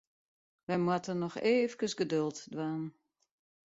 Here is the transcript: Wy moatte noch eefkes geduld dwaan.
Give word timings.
Wy 0.67 0.75
moatte 0.85 1.13
noch 1.15 1.37
eefkes 1.51 1.93
geduld 2.01 2.37
dwaan. 2.53 2.83